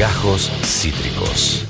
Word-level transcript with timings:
Gajos 0.00 0.50
Cítricos. 0.64 1.66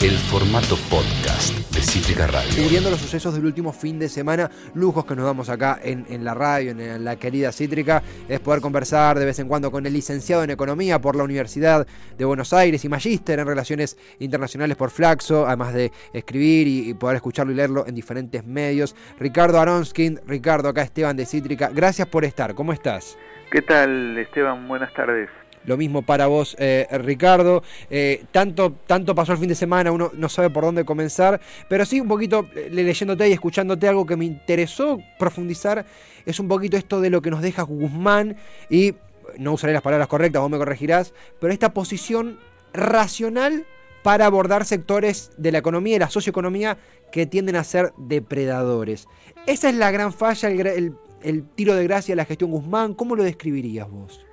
El 0.00 0.12
formato 0.12 0.76
podcast 0.88 1.52
de 1.74 1.80
Cítrica 1.80 2.28
Radio. 2.28 2.48
Cubriendo 2.62 2.90
los 2.90 3.00
sucesos 3.00 3.34
del 3.34 3.44
último 3.44 3.72
fin 3.72 3.98
de 3.98 4.08
semana, 4.08 4.48
lujos 4.74 5.04
que 5.04 5.16
nos 5.16 5.24
damos 5.24 5.48
acá 5.48 5.80
en, 5.82 6.24
la 6.24 6.32
radio, 6.32 6.70
en, 6.70 7.04
la 7.04 7.16
querida 7.16 7.50
Cítrica, 7.50 8.04
es 8.28 8.38
poder 8.38 8.60
conversar 8.60 9.18
de 9.18 9.24
vez 9.24 9.40
en 9.40 9.48
cuando 9.48 9.72
con 9.72 9.84
el 9.84 9.92
licenciado 9.92 10.44
en 10.44 10.50
Economía 10.50 11.00
por 11.00 11.16
la 11.16 11.24
Universidad 11.24 11.88
de 12.16 12.24
Buenos 12.24 12.52
Aires 12.52 12.84
y 12.84 12.88
magíster 12.88 13.40
en 13.40 13.48
Relaciones 13.48 13.98
Internacionales 14.20 14.76
por 14.76 14.90
Flaxo, 14.90 15.44
además 15.44 15.74
de 15.74 15.90
escribir 16.12 16.68
y, 16.68 16.94
poder 16.94 17.16
escucharlo 17.16 17.52
y 17.52 17.56
leerlo 17.56 17.84
en 17.84 17.96
diferentes 17.96 18.46
medios. 18.46 18.94
Ricardo 19.18 19.58
Aronskin, 19.58 20.20
Ricardo, 20.24 20.68
acá 20.68 20.82
Esteban 20.82 21.16
de 21.16 21.26
Cítrica, 21.26 21.68
gracias 21.74 22.06
por 22.06 22.24
estar, 22.24 22.54
¿cómo 22.54 22.72
estás? 22.72 23.18
¿Qué 23.50 23.60
tal, 23.60 24.16
Esteban? 24.18 24.68
Buenas 24.68 24.94
tardes. 24.94 25.28
Lo 25.64 25.76
mismo 25.76 26.02
para 26.02 26.26
vos, 26.26 26.56
eh, 26.58 26.86
Ricardo. 26.90 27.62
Eh, 27.90 28.24
tanto, 28.32 28.74
tanto 28.86 29.14
pasó 29.14 29.32
el 29.32 29.38
fin 29.38 29.48
de 29.48 29.54
semana, 29.54 29.92
uno 29.92 30.10
no 30.14 30.28
sabe 30.28 30.50
por 30.50 30.64
dónde 30.64 30.84
comenzar, 30.84 31.40
pero 31.68 31.84
sí 31.84 32.00
un 32.00 32.08
poquito 32.08 32.48
eh, 32.54 32.68
leyéndote 32.70 33.28
y 33.28 33.32
escuchándote 33.32 33.86
algo 33.86 34.06
que 34.06 34.16
me 34.16 34.24
interesó 34.24 34.98
profundizar, 35.18 35.84
es 36.24 36.40
un 36.40 36.48
poquito 36.48 36.76
esto 36.76 37.00
de 37.00 37.10
lo 37.10 37.20
que 37.20 37.30
nos 37.30 37.42
deja 37.42 37.62
Guzmán 37.62 38.36
y, 38.68 38.94
no 39.38 39.52
usaré 39.52 39.72
las 39.72 39.82
palabras 39.82 40.08
correctas, 40.08 40.42
vos 40.42 40.50
me 40.50 40.58
corregirás, 40.58 41.14
pero 41.40 41.52
esta 41.52 41.72
posición 41.72 42.38
racional 42.72 43.64
para 44.02 44.26
abordar 44.26 44.64
sectores 44.64 45.30
de 45.36 45.52
la 45.52 45.58
economía 45.58 45.96
y 45.96 45.98
la 45.98 46.10
socioeconomía 46.10 46.78
que 47.12 47.26
tienden 47.26 47.56
a 47.56 47.64
ser 47.64 47.92
depredadores. 47.98 49.06
Esa 49.46 49.68
es 49.68 49.74
la 49.74 49.90
gran 49.90 50.12
falla, 50.12 50.48
el, 50.48 50.96
el 51.22 51.44
tiro 51.50 51.74
de 51.74 51.84
gracia 51.84 52.12
de 52.12 52.16
la 52.16 52.24
gestión 52.24 52.50
Guzmán. 52.50 52.94
¿Cómo 52.94 53.14
lo 53.14 53.22
describirías 53.22 53.88
vos? 53.90 54.24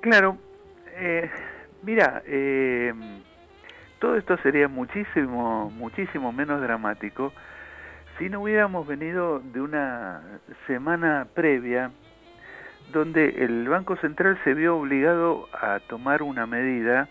Claro, 0.00 0.38
eh, 0.96 1.30
mira, 1.82 2.22
eh, 2.26 2.92
todo 3.98 4.16
esto 4.16 4.36
sería 4.38 4.68
muchísimo, 4.68 5.70
muchísimo 5.70 6.32
menos 6.32 6.60
dramático 6.60 7.32
si 8.18 8.28
no 8.28 8.42
hubiéramos 8.42 8.86
venido 8.86 9.40
de 9.40 9.60
una 9.62 10.22
semana 10.66 11.26
previa 11.34 11.90
donde 12.92 13.44
el 13.44 13.68
Banco 13.68 13.96
Central 13.96 14.38
se 14.44 14.54
vio 14.54 14.76
obligado 14.76 15.48
a 15.52 15.80
tomar 15.80 16.22
una 16.22 16.46
medida 16.46 17.08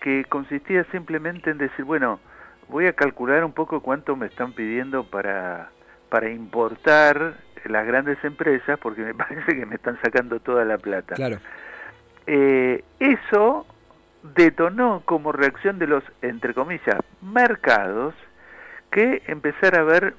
que 0.00 0.24
consistía 0.28 0.84
simplemente 0.92 1.50
en 1.50 1.58
decir, 1.58 1.84
bueno, 1.84 2.20
voy 2.68 2.86
a 2.86 2.92
calcular 2.92 3.44
un 3.44 3.52
poco 3.52 3.80
cuánto 3.80 4.14
me 4.14 4.26
están 4.26 4.52
pidiendo 4.52 5.04
para, 5.04 5.70
para 6.10 6.30
importar 6.30 7.34
las 7.64 7.86
grandes 7.86 8.22
empresas 8.24 8.78
porque 8.78 9.02
me 9.02 9.14
parece 9.14 9.56
que 9.56 9.66
me 9.66 9.76
están 9.76 9.98
sacando 10.02 10.38
toda 10.40 10.64
la 10.64 10.78
plata. 10.78 11.14
Claro. 11.14 11.38
Eh, 12.26 12.84
eso 12.98 13.66
detonó 14.34 15.02
como 15.04 15.32
reacción 15.32 15.78
de 15.78 15.86
los, 15.86 16.02
entre 16.22 16.54
comillas, 16.54 16.98
mercados, 17.20 18.14
que 18.90 19.22
empezara 19.26 19.78
a 19.78 19.82
haber 19.82 20.14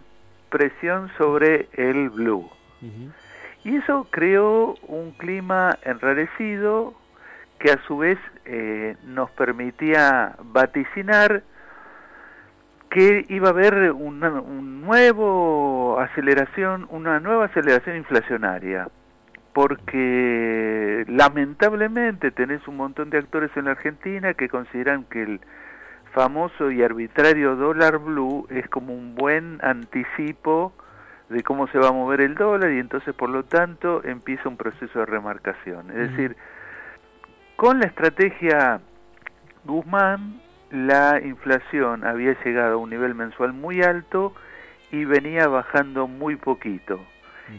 presión 0.50 1.12
sobre 1.18 1.68
el 1.74 2.10
blue. 2.10 2.50
Y 3.64 3.78
eso 3.78 4.08
creó 4.12 4.76
un 4.88 5.12
clima 5.14 5.80
enrarecido 5.84 6.94
que 7.58 7.72
a 7.72 7.82
su 7.88 7.98
vez 7.98 8.20
eh, 8.46 8.96
nos 9.06 9.32
permitía 9.32 10.36
vaticinar 10.44 11.42
que 12.92 13.26
iba 13.30 13.48
a 13.48 13.52
haber 13.52 13.92
una 13.92 14.30
un 14.30 14.82
nuevo 14.82 16.00
aceleración, 16.00 16.88
una 16.92 17.20
nueva 17.20 17.46
aceleración 17.46 17.98
inflacionaria 17.98 18.88
porque 19.56 21.06
lamentablemente 21.08 22.30
tenés 22.32 22.68
un 22.68 22.76
montón 22.76 23.10
de 23.10 23.20
actores 23.20 23.50
en 23.56 23.66
la 23.66 23.72
Argentina 23.72 24.34
que 24.34 24.50
consideran 24.50 25.06
que 25.06 25.24
el 25.24 25.40
famoso 26.14 26.72
y 26.72 26.84
arbitrario 26.84 27.56
dólar 27.56 28.00
blue 28.00 28.48
es 28.50 28.68
como 28.68 28.94
un 28.94 29.16
buen 29.16 29.60
anticipo 29.64 30.74
de 31.30 31.42
cómo 31.42 31.68
se 31.68 31.78
va 31.78 31.88
a 31.88 31.94
mover 31.94 32.20
el 32.20 32.36
dólar 32.36 32.74
y 32.74 32.80
entonces 32.80 33.16
por 33.16 33.30
lo 33.30 33.46
tanto 33.46 34.04
empieza 34.04 34.50
un 34.50 34.58
proceso 34.58 35.00
de 35.00 35.06
remarcación. 35.06 35.90
Es 35.90 36.12
decir, 36.12 36.36
con 37.56 37.80
la 37.80 37.86
estrategia 37.86 38.82
Guzmán, 39.64 40.42
la 40.70 41.22
inflación 41.24 42.04
había 42.04 42.36
llegado 42.44 42.74
a 42.74 42.78
un 42.78 42.90
nivel 42.90 43.16
mensual 43.16 43.54
muy 43.54 43.82
alto 43.84 44.34
y 44.92 45.06
venía 45.06 45.48
bajando 45.48 46.08
muy 46.08 46.36
poquito. 46.36 47.00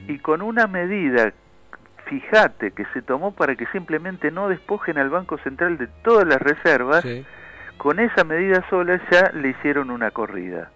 Y 0.09 0.19
con 0.19 0.43
una 0.43 0.67
medida 0.67 1.33
fíjate, 2.07 2.71
que 2.71 2.85
se 2.95 3.03
tomó 3.03 3.35
para 3.35 3.57
que 3.57 3.67
simplemente 3.67 4.31
no 4.31 4.49
despojen 4.49 4.99
al 4.99 5.11
Banco 5.11 5.39
Central 5.39 5.77
de 5.77 5.89
todas 6.03 6.27
las 6.27 6.41
reservas, 6.41 7.05
con 7.77 8.01
esa 8.01 8.25
medida 8.25 8.65
sola 8.71 9.01
ya 9.11 9.31
le 9.33 9.51
hicieron 9.51 9.91
una 9.91 10.11
corrida. 10.11 10.71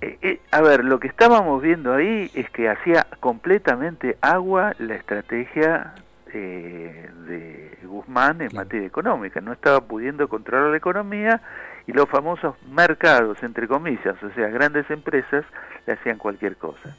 Eh, 0.00 0.18
eh, 0.22 0.40
a 0.50 0.60
ver, 0.60 0.84
lo 0.84 1.00
que 1.00 1.08
estábamos 1.08 1.62
viendo 1.62 1.94
ahí 1.94 2.30
es 2.34 2.48
que 2.50 2.68
hacía 2.68 3.06
completamente 3.20 4.18
agua 4.20 4.74
la 4.78 4.94
estrategia 4.94 5.94
eh, 6.32 7.10
de 7.26 7.78
Guzmán 7.84 8.42
en 8.42 8.54
materia 8.54 8.86
económica. 8.86 9.40
No 9.40 9.52
estaba 9.52 9.80
pudiendo 9.80 10.28
controlar 10.28 10.70
la 10.70 10.76
economía 10.76 11.40
y 11.86 11.92
los 11.92 12.08
famosos 12.08 12.54
mercados, 12.68 13.42
entre 13.42 13.66
comillas, 13.66 14.22
o 14.22 14.30
sea, 14.34 14.48
grandes 14.48 14.90
empresas, 14.90 15.44
le 15.86 15.94
hacían 15.94 16.18
cualquier 16.18 16.56
cosa. 16.56 16.96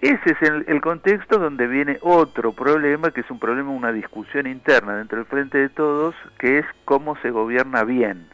Ese 0.00 0.30
es 0.30 0.42
el, 0.42 0.80
contexto 0.80 1.38
donde 1.38 1.66
viene 1.66 1.98
otro 2.02 2.52
problema, 2.52 3.10
que 3.10 3.22
es 3.22 3.30
un 3.30 3.40
problema, 3.40 3.70
una 3.70 3.90
discusión 3.90 4.46
interna 4.46 4.96
dentro 4.96 5.18
del 5.18 5.26
Frente 5.26 5.58
de 5.58 5.68
Todos, 5.68 6.14
que 6.38 6.58
es 6.58 6.66
cómo 6.84 7.16
se 7.16 7.30
gobierna 7.30 7.82
bien. 7.82 8.28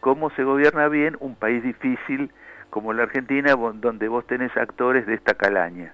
Cómo 0.00 0.30
se 0.30 0.44
gobierna 0.44 0.88
bien 0.88 1.16
un 1.20 1.34
país 1.34 1.62
difícil 1.62 2.30
como 2.70 2.94
la 2.94 3.02
Argentina, 3.02 3.54
donde 3.54 4.08
vos 4.08 4.26
tenés 4.26 4.56
actores 4.56 5.06
de 5.06 5.14
esta 5.14 5.34
calaña. 5.34 5.92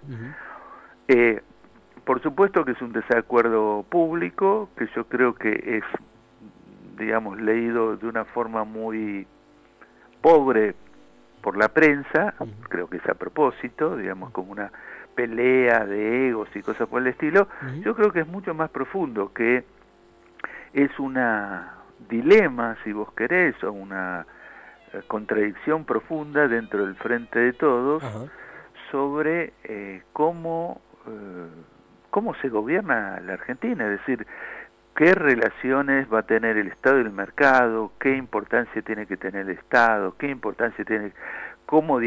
Eh, 1.08 1.40
por 2.04 2.22
supuesto 2.22 2.64
que 2.64 2.72
es 2.72 2.80
un 2.80 2.92
desacuerdo 2.92 3.84
público, 3.88 4.70
que 4.76 4.88
yo 4.94 5.04
creo 5.08 5.34
que 5.34 5.78
es, 5.78 5.84
digamos, 6.98 7.40
leído 7.40 7.96
de 7.96 8.06
una 8.06 8.24
forma 8.24 8.62
muy 8.62 9.26
pobre 10.22 10.74
por 11.42 11.56
la 11.56 11.68
prensa, 11.68 12.34
creo 12.68 12.88
que 12.88 12.98
es 12.98 13.08
a 13.08 13.14
propósito, 13.14 13.96
digamos, 13.96 14.30
como 14.30 14.52
una 14.52 14.70
pelea 15.20 15.84
de 15.84 16.28
egos 16.28 16.48
y 16.54 16.62
cosas 16.62 16.88
por 16.88 17.02
el 17.02 17.08
estilo, 17.08 17.46
yo 17.82 17.94
creo 17.94 18.10
que 18.10 18.20
es 18.20 18.26
mucho 18.26 18.54
más 18.54 18.70
profundo, 18.70 19.34
que 19.34 19.64
es 20.72 20.98
una 20.98 21.74
dilema, 22.08 22.78
si 22.82 22.92
vos 22.94 23.12
querés, 23.12 23.62
o 23.62 23.70
una 23.70 24.24
eh, 24.94 25.02
contradicción 25.06 25.84
profunda 25.84 26.48
dentro 26.48 26.86
del 26.86 26.94
frente 26.94 27.38
de 27.38 27.52
todos 27.52 28.02
sobre 28.90 29.52
eh, 29.64 30.02
cómo, 30.14 30.80
eh, 31.06 31.48
cómo 32.08 32.34
se 32.36 32.48
gobierna 32.48 33.20
la 33.20 33.34
Argentina, 33.34 33.84
es 33.84 33.98
decir, 33.98 34.26
qué 34.96 35.14
relaciones 35.14 36.10
va 36.10 36.20
a 36.20 36.22
tener 36.22 36.56
el 36.56 36.68
Estado 36.68 36.96
y 36.96 37.02
el 37.02 37.12
mercado, 37.12 37.92
qué 37.98 38.16
importancia 38.16 38.80
tiene 38.80 39.04
que 39.04 39.18
tener 39.18 39.42
el 39.42 39.50
Estado, 39.50 40.16
qué 40.16 40.30
importancia 40.30 40.82
tiene, 40.82 41.12
cómo 41.66 42.00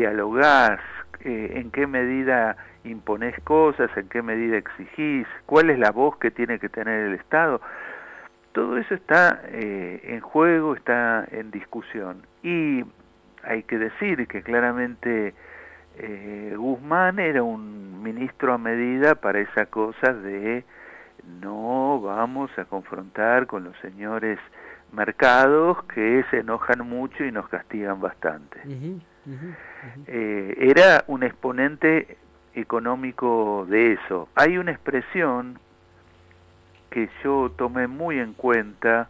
dialogar, 1.24 1.58
en 1.58 1.72
qué 1.72 1.88
medida 1.88 2.58
imponés 2.84 3.40
cosas, 3.44 3.90
en 3.96 4.10
qué 4.10 4.22
medida 4.22 4.58
exigís, 4.58 5.28
cuál 5.46 5.70
es 5.70 5.80
la 5.80 5.92
voz 5.92 6.18
que 6.18 6.32
tiene 6.32 6.60
que 6.60 6.70
tener 6.70 7.08
el 7.08 7.14
Estado. 7.14 7.62
Todo 8.52 8.78
eso 8.78 8.94
está 8.94 9.42
eh, 9.48 10.02
en 10.04 10.20
juego, 10.20 10.76
está 10.76 11.26
en 11.32 11.50
discusión. 11.52 12.24
Y 12.44 12.84
hay 13.44 13.64
que 13.64 13.78
decir 13.80 14.28
que 14.28 14.44
claramente 14.44 15.34
eh, 15.98 16.54
Guzmán 16.56 17.20
era 17.20 17.44
un 17.44 18.04
ministro 18.04 18.54
a 18.54 18.58
medida 18.58 19.16
para 19.16 19.40
esa 19.40 19.66
cosa 19.66 20.14
de 20.14 20.66
no 21.42 22.02
vamos 22.02 22.52
a 22.58 22.66
confrontar 22.66 23.48
con 23.48 23.64
los 23.64 23.78
señores 23.78 24.40
mercados 24.92 25.82
que 25.86 26.24
se 26.30 26.40
enojan 26.40 26.88
mucho 26.88 27.24
y 27.24 27.32
nos 27.32 27.48
castigan 27.48 28.00
bastante. 28.00 28.60
Eh, 30.08 30.56
era 30.60 31.04
un 31.08 31.24
exponente 31.24 32.18
económico 32.56 33.66
de 33.70 33.94
eso. 33.94 34.30
Hay 34.36 34.58
una 34.58 34.72
expresión 34.72 35.60
que 36.90 37.10
yo 37.24 37.52
tomé 37.56 37.88
muy 37.88 38.20
en 38.20 38.34
cuenta, 38.34 39.10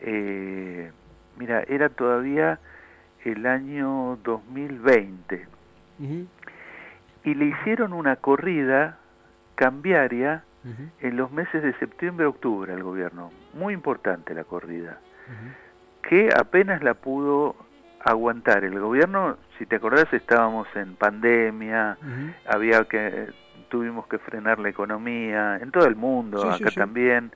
eh, 0.00 0.92
mira, 1.38 1.62
era 1.66 1.88
todavía 1.88 2.60
el 3.24 3.46
año 3.46 4.18
2020, 4.22 5.46
y 7.24 7.34
le 7.34 7.44
hicieron 7.46 7.92
una 7.92 8.16
corrida 8.16 8.98
cambiaria 9.56 10.44
en 11.00 11.16
los 11.16 11.32
meses 11.32 11.62
de 11.62 11.72
septiembre-octubre 11.74 12.72
al 12.72 12.82
gobierno, 12.82 13.32
muy 13.54 13.74
importante 13.74 14.34
la 14.34 14.44
corrida, 14.44 15.00
que 16.02 16.30
apenas 16.36 16.82
la 16.84 16.94
pudo 16.94 17.56
aguantar. 18.04 18.64
El 18.64 18.78
gobierno, 18.78 19.36
si 19.58 19.66
te 19.66 19.76
acordás, 19.76 20.12
estábamos 20.12 20.68
en 20.74 20.94
pandemia, 20.94 21.98
había 22.46 22.84
que 22.84 23.28
tuvimos 23.68 24.06
que 24.06 24.18
frenar 24.18 24.58
la 24.58 24.70
economía 24.70 25.58
en 25.60 25.70
todo 25.70 25.86
el 25.86 25.96
mundo, 25.96 26.50
acá 26.50 26.70
también. 26.70 27.32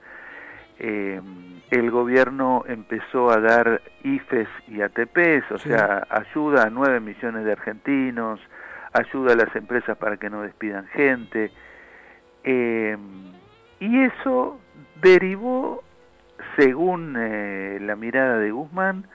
eh, 0.79 1.21
el 1.69 1.89
gobierno 1.89 2.63
empezó 2.67 3.31
a 3.31 3.39
dar 3.39 3.81
IFES 4.03 4.47
y 4.67 4.81
ATPs, 4.81 5.51
o 5.51 5.57
sea, 5.57 6.05
ayuda 6.09 6.63
a 6.63 6.69
9 6.69 6.99
millones 6.99 7.45
de 7.45 7.51
argentinos, 7.51 8.39
ayuda 8.91 9.33
a 9.33 9.35
las 9.35 9.55
empresas 9.55 9.97
para 9.97 10.17
que 10.17 10.29
no 10.29 10.43
despidan 10.43 10.85
gente. 10.87 11.51
Eh, 12.43 12.95
y 13.79 13.99
eso 14.03 14.59
derivó, 15.01 15.83
según 16.57 17.15
eh, 17.17 17.79
la 17.81 17.95
mirada 17.95 18.37
de 18.37 18.51
Guzmán, 18.51 19.07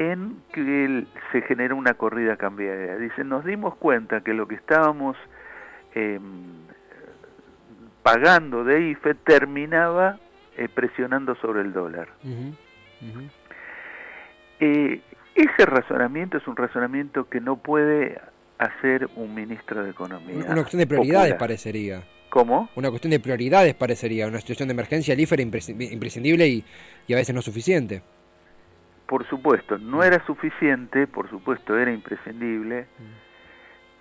en 0.00 0.36
que 0.52 1.04
se 1.30 1.42
generó 1.42 1.76
una 1.76 1.92
corrida 1.92 2.36
cambiaria. 2.38 2.96
Dice, 2.96 3.22
nos 3.22 3.44
dimos 3.44 3.76
cuenta 3.76 4.22
que 4.22 4.32
lo 4.32 4.48
que 4.48 4.54
estábamos 4.54 5.14
em, 5.94 6.22
pagando 8.02 8.64
de 8.64 8.80
IFE 8.92 9.14
terminaba 9.14 10.18
eh, 10.56 10.68
presionando 10.72 11.34
sobre 11.36 11.60
el 11.60 11.74
dólar. 11.74 12.08
Eh, 14.58 15.02
ese 15.34 15.66
razonamiento 15.66 16.38
es 16.38 16.48
un 16.48 16.56
razonamiento 16.56 17.28
que 17.28 17.42
no 17.42 17.56
puede 17.56 18.18
hacer 18.56 19.06
un 19.16 19.34
ministro 19.34 19.84
de 19.84 19.90
Economía. 19.90 20.46
Una 20.46 20.54
cuestión 20.54 20.80
de 20.80 20.86
prioridades 20.86 21.34
parecería. 21.34 22.02
¿Cómo? 22.30 22.70
Una 22.74 22.88
cuestión 22.88 23.10
de 23.10 23.20
prioridades 23.20 23.74
parecería. 23.74 24.28
Una 24.28 24.38
situación 24.38 24.68
de 24.68 24.72
emergencia, 24.72 25.12
el 25.12 25.20
IFE 25.20 25.34
era 25.34 25.42
imprescindible 25.42 26.48
y, 26.48 26.64
y 27.06 27.12
a 27.12 27.16
veces 27.16 27.34
no 27.34 27.42
suficiente. 27.42 28.02
Por 29.10 29.26
supuesto, 29.26 29.76
no 29.76 30.04
era 30.04 30.24
suficiente, 30.24 31.08
por 31.08 31.28
supuesto 31.28 31.76
era 31.76 31.90
imprescindible, 31.90 32.86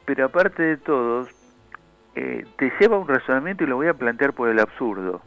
pero 0.06 0.26
aparte 0.26 0.62
de 0.62 0.78
todo, 0.78 1.28
eh, 2.14 2.46
te 2.58 2.72
lleva 2.80 2.96
a 2.96 3.00
un 3.00 3.08
razonamiento 3.08 3.64
y 3.64 3.68
lo 3.68 3.78
voy 3.78 3.88
a 3.88 3.96
plantear 3.96 4.34
por 4.34 4.50
el 4.50 4.60
absurdo, 4.60 5.24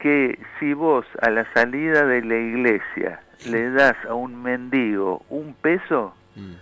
que 0.00 0.40
si 0.58 0.74
vos 0.74 1.06
a 1.22 1.30
la 1.30 1.46
salida 1.52 2.04
de 2.04 2.20
la 2.22 2.34
iglesia 2.34 3.20
le 3.48 3.70
das 3.70 3.94
a 4.08 4.14
un 4.14 4.42
mendigo 4.42 5.24
un 5.28 5.54
peso, 5.54 6.12
mm. 6.34 6.54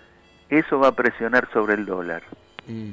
eso 0.50 0.78
va 0.78 0.88
a 0.88 0.94
presionar 0.94 1.48
sobre 1.50 1.72
el 1.72 1.86
dólar. 1.86 2.24
Mm. 2.66 2.90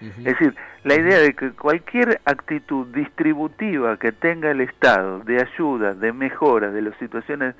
Es 0.00 0.24
decir, 0.24 0.54
la 0.82 0.96
idea 0.96 1.18
de 1.18 1.34
que 1.34 1.52
cualquier 1.52 2.20
actitud 2.24 2.86
distributiva 2.88 3.96
que 3.98 4.12
tenga 4.12 4.50
el 4.50 4.60
Estado 4.60 5.20
de 5.20 5.40
ayuda, 5.40 5.94
de 5.94 6.12
mejora 6.12 6.70
de 6.70 6.82
las 6.82 6.98
situaciones 6.98 7.54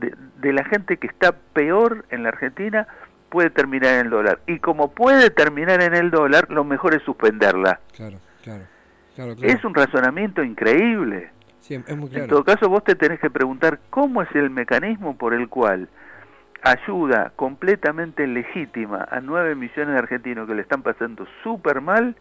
de, 0.00 0.52
la 0.52 0.64
gente 0.64 0.96
que 0.96 1.06
está 1.06 1.32
peor 1.32 2.04
en 2.10 2.22
la 2.22 2.30
Argentina 2.30 2.86
puede 3.28 3.50
terminar 3.50 3.94
en 3.94 4.06
el 4.06 4.10
dólar. 4.10 4.40
Y 4.46 4.58
como 4.58 4.92
puede 4.92 5.30
terminar 5.30 5.82
en 5.82 5.94
el 5.94 6.10
dólar, 6.10 6.50
lo 6.50 6.64
mejor 6.64 6.94
es 6.94 7.02
suspenderla. 7.02 7.80
Claro, 7.94 8.18
claro. 8.42 8.64
Es 9.42 9.64
un 9.64 9.74
razonamiento 9.74 10.42
increíble. 10.42 11.30
En 11.68 12.28
todo 12.28 12.44
caso, 12.44 12.68
vos 12.68 12.84
te 12.84 12.94
tenés 12.94 13.20
que 13.20 13.30
preguntar 13.30 13.80
cómo 13.90 14.22
es 14.22 14.28
el 14.34 14.50
mecanismo 14.50 15.16
por 15.16 15.32
el 15.34 15.48
cual 15.48 15.88
ayuda 16.62 17.32
completamente 17.36 18.26
legítima 18.26 19.06
a 19.10 19.20
9 19.20 19.54
millones 19.54 19.94
de 19.94 19.98
argentinos 19.98 20.48
que 20.48 20.54
le 20.54 20.62
están 20.62 20.82
pasando 20.82 21.26
súper 21.42 21.80
mal, 21.80 22.16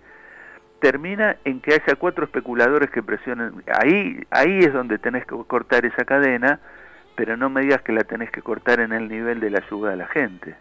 termina 0.80 1.38
en 1.46 1.62
que 1.62 1.74
haya 1.74 1.96
cuatro 1.96 2.26
especuladores 2.26 2.90
que 2.90 3.02
presionen. 3.02 3.64
Ahí, 3.68 4.22
ahí 4.30 4.60
es 4.60 4.74
donde 4.74 4.98
tenés 4.98 5.26
que 5.26 5.36
cortar 5.48 5.86
esa 5.86 6.04
cadena 6.04 6.60
pero 7.16 7.38
no 7.38 7.50
me 7.50 7.62
digas 7.62 7.82
que 7.82 7.92
la 7.92 8.04
tenés 8.04 8.32
que 8.32 8.42
cortar 8.42 8.80
en 8.80 8.94
el 8.94 9.08
nivel 9.08 9.40
de 9.40 9.50
la 9.50 9.60
ayuda 9.60 9.94
a 9.94 9.96
la 9.96 10.08
gente. 10.08 10.56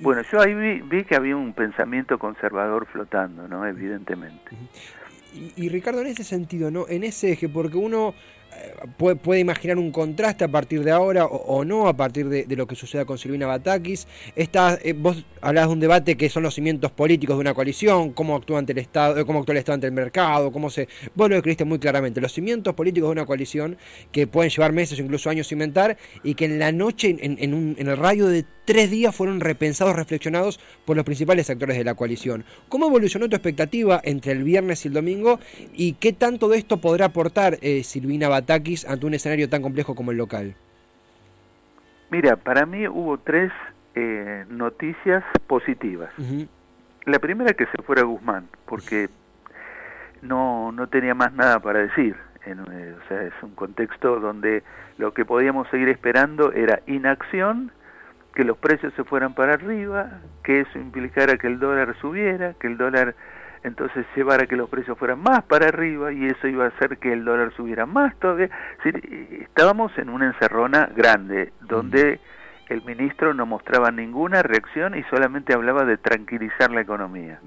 Bueno, 0.00 0.22
yo 0.30 0.40
ahí 0.40 0.54
vi, 0.80 1.04
que 1.04 1.14
había 1.14 1.36
un 1.36 1.52
pensamiento 1.52 2.18
conservador 2.18 2.86
flotando, 2.86 3.48
¿no? 3.48 3.66
Evidentemente. 3.66 4.56
Y, 5.34 5.52
y, 5.56 5.68
Ricardo, 5.68 6.00
en 6.00 6.08
ese 6.08 6.24
sentido, 6.24 6.70
¿no? 6.70 6.86
En 6.88 7.04
ese 7.04 7.32
eje, 7.32 7.48
porque 7.48 7.76
uno 7.76 8.14
puede, 8.96 9.40
imaginar 9.40 9.78
un 9.78 9.90
contraste 9.90 10.44
a 10.44 10.48
partir 10.48 10.84
de 10.84 10.90
ahora 10.90 11.26
o, 11.26 11.64
no 11.64 11.88
a 11.88 11.96
partir 11.96 12.28
de, 12.28 12.56
lo 12.56 12.66
que 12.66 12.76
suceda 12.76 13.04
con 13.04 13.18
Silvina 13.18 13.46
Batakis. 13.46 14.06
Esta, 14.36 14.78
eh, 14.82 14.92
vos 14.92 15.24
hablás 15.40 15.66
de 15.66 15.72
un 15.72 15.80
debate 15.80 16.16
que 16.16 16.28
son 16.28 16.42
los 16.42 16.54
cimientos 16.54 16.90
políticos 16.90 17.36
de 17.36 17.40
una 17.40 17.54
coalición, 17.54 18.12
cómo 18.12 18.36
actúa 18.36 18.58
ante 18.58 18.72
el 18.72 18.78
Estado, 18.78 19.24
cómo 19.26 19.40
actúa 19.40 19.54
el 19.54 19.58
Estado 19.58 19.74
ante 19.74 19.86
el 19.86 19.92
mercado, 19.92 20.52
cómo 20.52 20.70
se. 20.70 20.88
Vos 21.14 21.28
lo 21.28 21.36
escribiste 21.36 21.64
muy 21.64 21.78
claramente. 21.78 22.20
Los 22.20 22.32
cimientos 22.32 22.74
políticos 22.74 23.08
de 23.08 23.12
una 23.12 23.26
coalición 23.26 23.76
que 24.12 24.26
pueden 24.26 24.50
llevar 24.50 24.72
meses 24.72 24.98
o 24.98 25.02
incluso 25.02 25.30
años 25.30 25.48
cimentar 25.48 25.96
y 26.22 26.34
que 26.34 26.44
en 26.44 26.58
la 26.58 26.72
noche, 26.72 27.16
en, 27.20 27.36
en, 27.40 27.76
en 27.78 27.88
el 27.88 27.96
radio 27.96 28.26
de 28.26 28.44
tres 28.64 28.90
días, 28.90 29.14
fueron 29.14 29.40
repensados, 29.40 29.94
reflexionados 29.94 30.58
por 30.84 30.96
los 30.96 31.04
principales 31.04 31.50
actores 31.50 31.76
de 31.76 31.84
la 31.84 31.94
coalición. 31.94 32.44
¿Cómo 32.68 32.86
evolucionó 32.86 33.28
tu 33.28 33.36
expectativa 33.36 34.00
entre 34.04 34.32
el 34.32 34.42
viernes 34.42 34.84
y 34.84 34.88
el 34.88 34.94
domingo 34.94 35.38
y 35.74 35.94
qué 35.94 36.12
tanto 36.12 36.48
de 36.48 36.58
esto 36.58 36.78
podrá 36.78 37.06
aportar 37.06 37.58
eh, 37.60 37.82
Silvina 37.84 38.28
Batakis? 38.28 38.43
Ante 38.52 39.06
un 39.06 39.14
escenario 39.14 39.48
tan 39.48 39.62
complejo 39.62 39.94
como 39.94 40.10
el 40.10 40.18
local? 40.18 40.54
Mira, 42.10 42.36
para 42.36 42.66
mí 42.66 42.86
hubo 42.86 43.18
tres 43.18 43.50
eh, 43.94 44.44
noticias 44.48 45.24
positivas. 45.46 46.10
La 47.04 47.18
primera 47.18 47.54
que 47.54 47.66
se 47.66 47.82
fuera 47.82 48.02
Guzmán, 48.02 48.48
porque 48.66 49.08
no, 50.22 50.72
no 50.72 50.88
tenía 50.88 51.14
más 51.14 51.32
nada 51.32 51.60
para 51.60 51.80
decir. 51.80 52.16
En, 52.46 52.60
eh, 52.60 52.94
o 53.02 53.08
sea, 53.08 53.22
es 53.22 53.32
un 53.42 53.54
contexto 53.54 54.20
donde 54.20 54.62
lo 54.98 55.14
que 55.14 55.24
podíamos 55.24 55.68
seguir 55.68 55.88
esperando 55.88 56.52
era 56.52 56.80
inacción, 56.86 57.72
que 58.34 58.44
los 58.44 58.58
precios 58.58 58.92
se 58.94 59.04
fueran 59.04 59.34
para 59.34 59.54
arriba, 59.54 60.20
que 60.42 60.60
eso 60.60 60.78
implicara 60.78 61.38
que 61.38 61.46
el 61.46 61.58
dólar 61.58 61.96
subiera, 62.00 62.54
que 62.54 62.66
el 62.66 62.76
dólar 62.76 63.14
entonces 63.64 64.06
llevar 64.14 64.42
a 64.42 64.46
que 64.46 64.56
los 64.56 64.68
precios 64.68 64.96
fueran 64.96 65.20
más 65.20 65.42
para 65.44 65.68
arriba 65.68 66.12
y 66.12 66.26
eso 66.26 66.46
iba 66.46 66.66
a 66.66 66.68
hacer 66.68 66.98
que 66.98 67.12
el 67.12 67.24
dólar 67.24 67.52
subiera 67.56 67.86
más 67.86 68.14
todavía. 68.20 68.50
estábamos 69.40 69.96
en 69.98 70.10
una 70.10 70.26
encerrona 70.26 70.88
grande 70.94 71.52
donde 71.62 72.20
el 72.68 72.82
ministro 72.84 73.34
no 73.34 73.46
mostraba 73.46 73.90
ninguna 73.90 74.42
reacción 74.42 74.94
y 74.96 75.02
solamente 75.04 75.54
hablaba 75.54 75.84
de 75.84 75.96
tranquilizar 75.96 76.70
la 76.70 76.82
economía. 76.82 77.40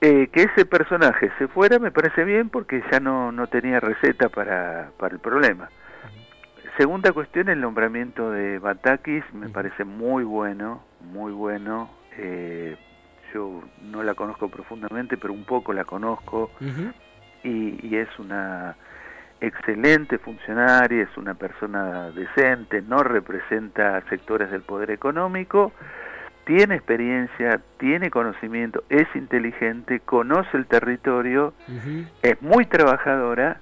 Eh, 0.00 0.28
que 0.28 0.42
ese 0.44 0.64
personaje 0.64 1.32
se 1.38 1.48
fuera 1.48 1.80
me 1.80 1.90
parece 1.90 2.22
bien 2.22 2.50
porque 2.50 2.84
ya 2.92 3.00
no, 3.00 3.32
no 3.32 3.48
tenía 3.48 3.80
receta 3.80 4.28
para, 4.28 4.92
para 4.96 5.14
el 5.14 5.20
problema. 5.20 5.70
Segunda 6.76 7.10
cuestión, 7.10 7.48
el 7.48 7.60
nombramiento 7.60 8.30
de 8.30 8.60
Batakis 8.60 9.24
me 9.34 9.48
parece 9.48 9.82
muy 9.82 10.22
bueno, 10.22 10.84
muy 11.00 11.32
bueno. 11.32 11.90
Eh, 12.16 12.76
yo 13.32 13.62
no 13.82 14.02
la 14.02 14.14
conozco 14.14 14.48
profundamente, 14.48 15.16
pero 15.16 15.32
un 15.32 15.44
poco 15.44 15.72
la 15.72 15.84
conozco. 15.84 16.50
Y, 17.44 17.96
es 17.96 18.08
una 18.18 18.76
excelente 19.40 20.18
funcionaria, 20.18 21.02
es 21.02 21.16
una 21.16 21.34
persona 21.34 22.10
decente, 22.10 22.82
no 22.82 23.02
representa 23.02 24.02
sectores 24.08 24.50
del 24.50 24.62
poder 24.62 24.90
económico, 24.90 25.72
tiene 26.44 26.74
experiencia, 26.74 27.60
tiene 27.78 28.10
conocimiento, 28.10 28.82
es 28.88 29.06
inteligente, 29.14 30.00
conoce 30.00 30.56
el 30.56 30.66
territorio, 30.66 31.54
es 32.22 32.42
muy 32.42 32.66
trabajadora 32.66 33.60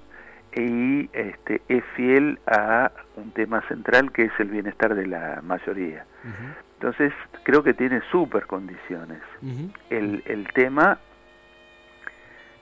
y 0.55 1.09
este, 1.13 1.61
es 1.67 1.83
fiel 1.95 2.39
a 2.47 2.91
un 3.15 3.31
tema 3.31 3.61
central 3.67 4.11
que 4.11 4.23
es 4.23 4.31
el 4.39 4.49
bienestar 4.49 4.95
de 4.95 5.05
la 5.05 5.41
mayoría. 5.43 6.05
Entonces, 6.79 7.11
creo 7.43 7.63
que 7.63 7.73
tiene 7.73 8.01
súper 8.11 8.45
condiciones. 8.45 9.21
el, 9.89 10.21
el 10.25 10.47
tema 10.53 10.99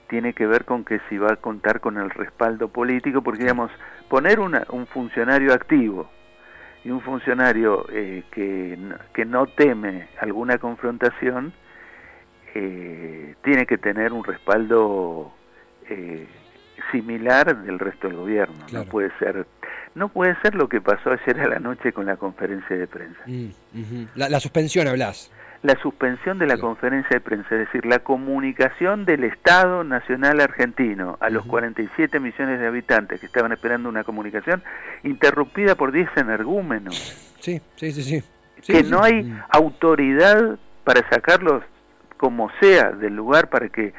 tiene 0.08 0.32
que 0.32 0.46
ver 0.46 0.64
con 0.64 0.84
que 0.84 1.00
si 1.08 1.18
va 1.18 1.32
a 1.32 1.36
contar 1.36 1.80
con 1.80 1.98
el 1.98 2.10
respaldo 2.10 2.68
político, 2.68 3.22
porque 3.22 3.42
digamos, 3.42 3.70
poner 4.08 4.40
una, 4.40 4.64
un 4.70 4.86
funcionario 4.86 5.52
activo 5.52 6.08
y 6.84 6.90
un 6.90 7.00
funcionario 7.00 7.86
eh, 7.90 8.22
que, 8.30 8.78
que 9.12 9.24
no 9.24 9.46
teme 9.46 10.08
alguna 10.20 10.58
confrontación, 10.58 11.52
eh, 12.54 13.34
tiene 13.42 13.66
que 13.66 13.76
tener 13.76 14.12
un 14.12 14.24
respaldo 14.24 15.32
eh, 15.88 16.26
similar 16.92 17.64
del 17.64 17.78
resto 17.78 18.06
del 18.06 18.16
gobierno. 18.16 18.64
No 18.72 18.84
puede 18.84 19.10
ser 19.18 19.46
no 19.96 20.10
puede 20.10 20.36
ser 20.42 20.54
lo 20.54 20.68
que 20.68 20.80
pasó 20.80 21.10
ayer 21.10 21.40
a 21.40 21.48
la 21.48 21.58
noche 21.58 21.92
con 21.92 22.04
la 22.04 22.16
conferencia 22.16 22.76
de 22.76 22.86
prensa. 22.86 23.18
Mm, 23.24 23.48
la, 24.14 24.38
suspensión, 24.40 24.86
hablas. 24.86 25.32
La 25.62 25.74
suspensión 25.80 26.38
de 26.38 26.46
la 26.46 26.58
conferencia 26.58 27.16
de 27.16 27.20
prensa, 27.20 27.48
es 27.52 27.60
decir, 27.60 27.86
la 27.86 28.00
comunicación 28.00 29.06
del 29.06 29.24
Estado 29.24 29.84
Nacional 29.84 30.40
Argentino 30.40 31.16
a 31.18 31.30
los 31.30 31.46
47 31.46 32.20
millones 32.20 32.60
de 32.60 32.66
habitantes 32.66 33.20
que 33.20 33.26
estaban 33.26 33.52
esperando 33.52 33.88
una 33.88 34.04
comunicación, 34.04 34.62
interrumpida 35.02 35.76
por 35.76 35.92
10 35.92 36.10
energúmenos. 36.16 36.94
Sí, 37.40 37.62
sí, 37.76 37.90
sí, 37.92 38.02
sí. 38.02 38.24
que 38.70 38.82
no 38.82 39.02
hay 39.02 39.24
mm. 39.24 39.42
autoridad 39.48 40.58
para 40.84 41.08
sacarlos 41.08 41.64
como 42.18 42.50
sea 42.60 42.92
del 42.92 43.16
lugar 43.16 43.48
para 43.48 43.70
que 43.70 43.94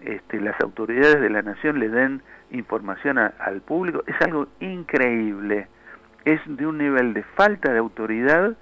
este, 0.00 0.40
las 0.40 0.58
autoridades 0.60 1.20
de 1.20 1.28
la 1.28 1.42
nación 1.42 1.80
le 1.80 1.88
den 1.88 2.22
información 2.50 3.18
al 3.18 3.60
público 3.60 4.02
es 4.06 4.20
algo 4.20 4.48
increíble, 4.60 5.68
es 6.24 6.40
de 6.46 6.66
un 6.66 6.78
nivel 6.78 7.14
de 7.14 7.22
falta 7.22 7.72
de 7.72 7.78
autoridad 7.78 8.56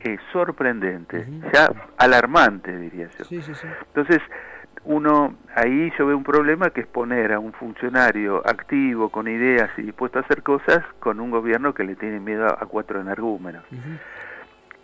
eh, 0.00 0.18
sorprendente, 0.32 1.26
ya 1.52 1.70
alarmante 1.96 2.76
diría 2.76 3.08
yo. 3.18 3.40
Entonces, 3.94 4.20
uno 4.84 5.36
ahí 5.54 5.92
yo 5.98 6.06
veo 6.06 6.16
un 6.16 6.24
problema 6.24 6.70
que 6.70 6.82
es 6.82 6.86
poner 6.86 7.32
a 7.32 7.38
un 7.38 7.52
funcionario 7.52 8.46
activo, 8.46 9.10
con 9.10 9.28
ideas 9.28 9.70
y 9.76 9.82
dispuesto 9.82 10.18
a 10.18 10.22
hacer 10.22 10.42
cosas, 10.42 10.84
con 11.00 11.20
un 11.20 11.30
gobierno 11.30 11.74
que 11.74 11.84
le 11.84 11.96
tiene 11.96 12.20
miedo 12.20 12.46
a, 12.46 12.64
cuatro 12.66 13.00
energúmenos. 13.00 13.64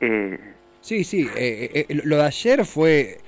eh, 0.01 0.39
sí, 0.81 1.05
sí, 1.05 1.29
eh, 1.37 1.87
eh, 1.89 2.01
lo 2.05 2.17
de 2.17 2.25
ayer 2.25 2.65
fue, 2.65 3.19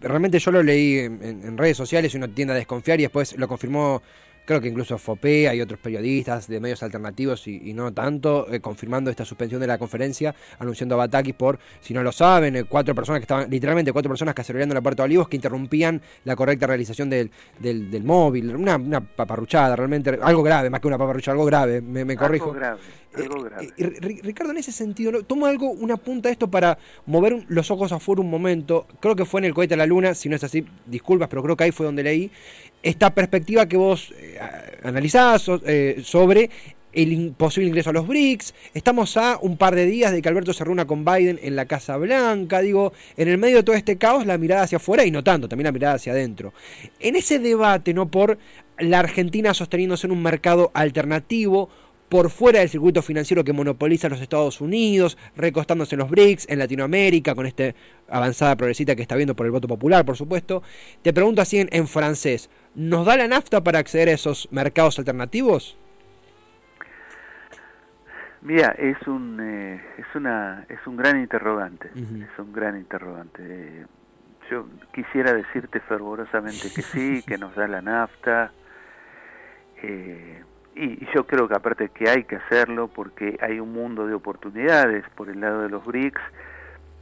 realmente 0.00 0.38
yo 0.38 0.52
lo 0.52 0.62
leí 0.62 0.98
en, 0.98 1.22
en 1.22 1.58
redes 1.58 1.76
sociales 1.76 2.14
y 2.14 2.18
uno 2.18 2.28
tiende 2.28 2.52
a 2.54 2.56
desconfiar 2.56 3.00
y 3.00 3.04
después 3.04 3.36
lo 3.38 3.48
confirmó 3.48 4.02
creo 4.44 4.60
que 4.60 4.68
incluso 4.68 4.98
FOPE, 4.98 5.54
y 5.54 5.60
otros 5.60 5.80
periodistas 5.80 6.48
de 6.48 6.60
medios 6.60 6.82
alternativos 6.82 7.46
y, 7.46 7.72
no 7.72 7.92
tanto, 7.92 8.52
eh, 8.52 8.60
confirmando 8.60 9.10
esta 9.10 9.24
suspensión 9.24 9.60
de 9.60 9.66
la 9.66 9.78
conferencia, 9.78 10.34
anunciando 10.58 10.94
a 10.94 10.98
Batakis 10.98 11.34
por, 11.34 11.58
si 11.80 11.94
no 11.94 12.02
lo 12.02 12.12
saben, 12.12 12.56
eh, 12.56 12.64
cuatro 12.64 12.94
personas 12.94 13.20
que 13.20 13.24
estaban, 13.24 13.50
literalmente 13.50 13.92
cuatro 13.92 14.10
personas 14.10 14.34
que 14.34 14.42
en 14.52 14.74
la 14.74 14.80
Puerta 14.80 15.02
de 15.02 15.06
Olivos 15.06 15.28
que 15.28 15.36
interrumpían 15.36 16.02
la 16.24 16.36
correcta 16.36 16.66
realización 16.66 17.08
del, 17.08 17.30
del, 17.58 18.04
móvil, 18.04 18.54
una, 18.54 18.76
una, 18.76 19.00
paparruchada, 19.00 19.76
realmente, 19.76 20.18
algo 20.20 20.42
grave, 20.42 20.68
más 20.68 20.80
que 20.80 20.88
una 20.88 20.98
paparruchada, 20.98 21.32
algo 21.32 21.46
grave, 21.46 21.80
me, 21.80 22.04
me 22.04 22.16
corrijo. 22.16 22.46
Algo 22.46 22.58
grave. 22.58 22.80
Algo 23.14 23.46
eh, 23.46 23.50
grave. 23.50 24.20
Ricardo, 24.22 24.52
en 24.52 24.58
ese 24.58 24.72
sentido, 24.72 25.22
tomo 25.22 25.46
algo, 25.46 25.70
una 25.70 25.96
punta 25.96 26.28
de 26.28 26.32
esto 26.32 26.50
para 26.50 26.78
mover 27.06 27.44
los 27.48 27.70
ojos 27.70 27.92
afuera 27.92 28.20
un 28.20 28.30
momento. 28.30 28.86
Creo 29.00 29.16
que 29.16 29.24
fue 29.24 29.40
en 29.40 29.46
el 29.46 29.54
cohete 29.54 29.74
a 29.74 29.76
la 29.76 29.86
luna, 29.86 30.14
si 30.14 30.28
no 30.28 30.36
es 30.36 30.44
así, 30.44 30.66
disculpas, 30.86 31.28
pero 31.28 31.42
creo 31.42 31.56
que 31.56 31.64
ahí 31.64 31.72
fue 31.72 31.86
donde 31.86 32.02
leí 32.02 32.30
esta 32.82 33.14
perspectiva 33.14 33.66
que 33.66 33.76
vos 33.76 34.12
eh, 34.18 34.38
analizás 34.82 35.50
eh, 35.66 36.00
sobre 36.04 36.50
el 36.92 37.32
posible 37.36 37.68
ingreso 37.68 37.90
a 37.90 37.92
los 37.92 38.06
BRICS. 38.06 38.54
Estamos 38.74 39.16
a 39.16 39.38
un 39.40 39.56
par 39.56 39.74
de 39.74 39.86
días 39.86 40.12
de 40.12 40.20
que 40.20 40.28
Alberto 40.28 40.52
se 40.52 40.64
reúna 40.64 40.86
con 40.86 41.04
Biden 41.04 41.38
en 41.42 41.56
la 41.56 41.66
Casa 41.66 41.96
Blanca. 41.96 42.60
Digo, 42.60 42.92
en 43.16 43.28
el 43.28 43.38
medio 43.38 43.58
de 43.58 43.62
todo 43.62 43.76
este 43.76 43.96
caos, 43.96 44.26
la 44.26 44.38
mirada 44.38 44.62
hacia 44.62 44.76
afuera 44.76 45.04
y 45.04 45.10
no 45.10 45.24
tanto, 45.24 45.48
también 45.48 45.66
la 45.66 45.72
mirada 45.72 45.94
hacia 45.94 46.12
adentro. 46.12 46.52
En 47.00 47.16
ese 47.16 47.38
debate, 47.38 47.94
¿no? 47.94 48.10
Por 48.10 48.38
la 48.78 48.98
Argentina 48.98 49.54
sosteniéndose 49.54 50.06
en 50.06 50.12
un 50.12 50.22
mercado 50.22 50.70
alternativo, 50.74 51.70
por 52.12 52.28
fuera 52.28 52.58
del 52.58 52.68
circuito 52.68 53.00
financiero 53.00 53.42
que 53.42 53.54
monopoliza 53.54 54.10
los 54.10 54.20
Estados 54.20 54.60
Unidos, 54.60 55.16
recostándose 55.34 55.94
en 55.94 56.00
los 56.00 56.10
BRICS, 56.10 56.46
en 56.50 56.58
Latinoamérica, 56.58 57.34
con 57.34 57.46
esta 57.46 57.72
avanzada 58.06 58.54
progresista 58.54 58.94
que 58.94 59.00
está 59.00 59.16
viendo 59.16 59.34
por 59.34 59.46
el 59.46 59.52
voto 59.52 59.66
popular, 59.66 60.04
por 60.04 60.18
supuesto. 60.18 60.62
Te 61.00 61.14
pregunto 61.14 61.40
así 61.40 61.66
en, 61.70 61.88
francés, 61.88 62.50
¿nos 62.74 63.06
da 63.06 63.16
la 63.16 63.28
nafta 63.28 63.64
para 63.64 63.78
acceder 63.78 64.10
a 64.10 64.12
esos 64.12 64.46
mercados 64.52 64.98
alternativos? 64.98 65.78
Mira, 68.42 68.74
es 68.78 68.98
un 69.06 69.40
eh, 69.40 69.80
es 69.96 70.14
una 70.14 70.66
es 70.68 70.86
un 70.86 70.98
gran 70.98 71.18
interrogante, 71.18 71.88
es 71.94 72.38
un 72.38 72.52
gran 72.52 72.76
interrogante. 72.76 73.86
yo 74.50 74.66
quisiera 74.92 75.32
decirte 75.32 75.80
fervorosamente 75.80 76.68
que 76.74 76.82
sí, 76.82 77.22
que 77.26 77.38
nos 77.38 77.54
da 77.54 77.66
la 77.66 77.80
nafta. 77.80 78.52
Eh, 79.82 80.42
y, 80.74 81.06
yo 81.14 81.26
creo 81.26 81.48
que 81.48 81.54
aparte 81.54 81.88
que 81.90 82.08
hay 82.08 82.24
que 82.24 82.36
hacerlo 82.36 82.88
porque 82.88 83.38
hay 83.40 83.60
un 83.60 83.72
mundo 83.72 84.06
de 84.06 84.14
oportunidades 84.14 85.04
por 85.14 85.28
el 85.28 85.40
lado 85.40 85.62
de 85.62 85.68
los 85.68 85.84
BRICS 85.84 86.20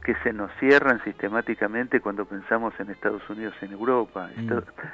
que 0.03 0.15
se 0.23 0.33
nos 0.33 0.51
cierran 0.59 1.03
sistemáticamente 1.03 2.01
cuando 2.01 2.25
pensamos 2.25 2.73
en 2.79 2.89
Estados 2.89 3.27
Unidos 3.29 3.53
en 3.61 3.71
Europa. 3.71 4.29
Mm. 4.35 4.51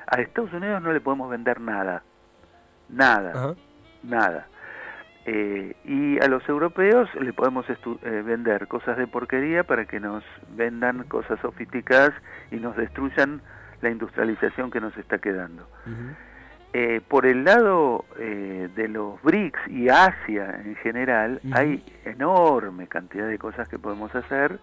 A 0.07 0.22
Estados 0.22 0.51
Unidos 0.53 0.81
no 0.81 0.91
le 0.91 1.00
podemos 1.00 1.29
vender 1.29 1.62
nada, 1.62 2.03
nada, 2.89 3.55
nada. 4.03 4.48
Eh, 5.25 5.75
y 5.84 6.24
a 6.24 6.27
los 6.27 6.48
europeos 6.48 7.10
le 7.15 7.34
podemos 7.34 7.65
eh, 7.69 7.75
vender 8.25 8.67
cosas 8.67 8.98
de 8.98 9.07
porquería 9.07 9.63
para 9.63 9.86
que 9.86 10.00
nos 10.00 10.24
vendan 10.55 11.03
cosas 11.03 11.39
sofisticadas 11.41 12.13
y 12.51 12.57
nos 12.57 12.77
destruyan 12.77 13.41
la 13.81 13.89
industrialización 13.89 14.72
que 14.72 14.79
nos 14.79 14.96
está 14.98 15.19
quedando. 15.19 15.67
Eh, 16.79 17.01
por 17.07 17.25
el 17.25 17.43
lado 17.43 18.05
eh, 18.19 18.69
de 18.75 18.88
los 18.88 19.19
BRICS 19.24 19.67
y 19.67 19.89
Asia 19.89 20.62
en 20.63 20.75
general, 20.75 21.41
hay 21.51 21.84
enorme 22.05 22.86
cantidad 22.86 23.27
de 23.27 23.39
cosas 23.39 23.67
que 23.67 23.79
podemos 23.79 24.13
hacer 24.13 24.60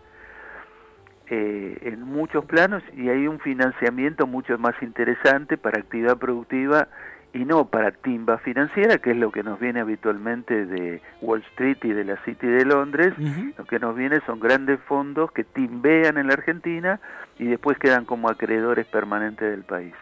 eh, 1.27 1.77
en 1.81 2.03
muchos 2.03 2.45
planos 2.45 2.85
y 2.97 3.09
hay 3.09 3.27
un 3.27 3.41
financiamiento 3.41 4.29
mucho 4.29 4.57
más 4.59 4.81
interesante 4.81 5.59
para 5.59 5.81
actividad 5.81 6.17
productiva 6.17 6.87
y 7.33 7.45
no 7.47 7.65
para 7.65 7.91
timba 7.91 8.39
financiera, 8.39 8.99
que 8.99 9.11
es 9.11 9.17
lo 9.17 9.33
que 9.33 9.43
nos 9.43 9.59
viene 9.59 9.81
habitualmente 9.81 10.67
de 10.67 11.03
Wall 11.21 11.43
Street 11.51 11.79
y 11.83 11.95
de 11.95 12.05
la 12.05 12.17
City 12.25 12.47
de 12.47 12.65
Londres. 12.65 13.13
Lo 13.59 13.65
que 13.65 13.81
nos 13.81 13.97
viene 13.97 14.21
son 14.25 14.39
grandes 14.39 14.79
fondos 14.87 15.33
que 15.33 15.43
timbean 15.43 16.17
en 16.17 16.29
la 16.29 16.35
Argentina 16.35 17.01
y 17.41 17.47
después 17.47 17.77
quedan 17.77 18.05
como 18.05 18.29
acreedores 18.29 18.87
permanentes 18.87 19.51
del 19.51 19.65
país. 19.65 19.95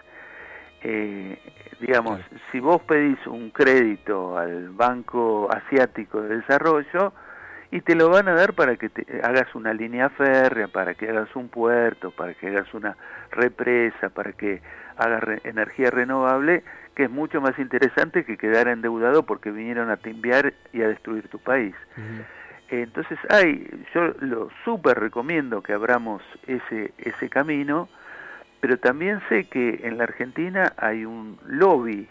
Eh, 0.84 1.38
digamos, 1.80 2.20
si 2.50 2.60
vos 2.60 2.82
pedís 2.82 3.24
un 3.26 3.50
crédito 3.50 4.36
al 4.36 4.70
Banco 4.70 5.48
Asiático 5.50 6.22
de 6.22 6.38
Desarrollo 6.38 7.12
y 7.70 7.80
te 7.80 7.94
lo 7.94 8.10
van 8.10 8.28
a 8.28 8.34
dar 8.34 8.52
para 8.52 8.76
que 8.76 8.88
te 8.88 9.20
hagas 9.22 9.54
una 9.54 9.72
línea 9.72 10.10
férrea, 10.10 10.68
para 10.68 10.94
que 10.94 11.08
hagas 11.08 11.34
un 11.34 11.48
puerto, 11.48 12.10
para 12.10 12.34
que 12.34 12.48
hagas 12.48 12.72
una 12.74 12.96
represa, 13.30 14.10
para 14.10 14.32
que 14.32 14.60
hagas 14.96 15.22
energía 15.44 15.90
renovable, 15.90 16.64
que 16.94 17.04
es 17.04 17.10
mucho 17.10 17.40
más 17.40 17.58
interesante 17.58 18.24
que 18.24 18.36
quedar 18.36 18.68
endeudado 18.68 19.24
porque 19.24 19.50
vinieron 19.50 19.90
a 19.90 19.96
timbiar 19.96 20.52
y 20.72 20.82
a 20.82 20.88
destruir 20.88 21.28
tu 21.28 21.38
país. 21.38 21.74
Entonces, 22.68 23.18
hay, 23.28 23.68
yo 23.94 24.14
lo 24.20 24.48
súper 24.64 24.98
recomiendo 24.98 25.62
que 25.62 25.72
abramos 25.72 26.22
ese, 26.46 26.92
ese 26.98 27.28
camino, 27.28 27.88
pero 28.62 28.78
también 28.78 29.20
sé 29.28 29.46
que 29.48 29.80
en 29.82 29.98
la 29.98 30.04
Argentina 30.04 30.72
hay 30.76 31.04
un 31.04 31.36
lobby 31.44 32.06